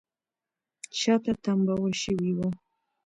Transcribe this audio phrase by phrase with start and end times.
[0.99, 2.49] شاته تمبول شوې وه